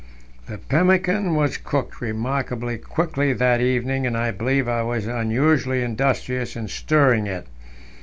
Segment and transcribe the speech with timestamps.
[0.47, 6.55] The pemmican was cooked remarkably quickly that evening, and I believe I was unusually industrious
[6.55, 7.45] in stirring it.